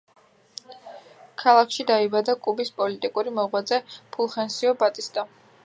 ქალაქში 1.41 1.85
დაიბადა 1.91 2.35
კუბის 2.47 2.73
პოლიტიკური 2.81 3.35
მოღვაწე 3.37 3.79
ფულხენსიო 4.17 4.75
ბატისტა. 4.83 5.31